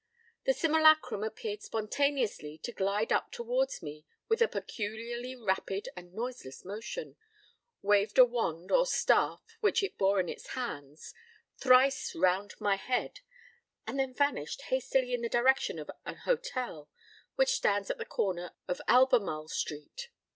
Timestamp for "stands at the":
17.51-18.03